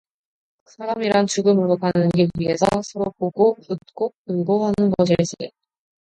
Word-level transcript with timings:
사람이란 0.65 1.27
죽음으로 1.27 1.77
가는 1.77 2.09
길 2.09 2.27
위에서 2.39 2.65
서로 2.83 3.13
보고 3.19 3.55
웃고 3.69 4.13
울 4.25 4.43
고하는 4.45 4.91
것일세. 4.97 5.51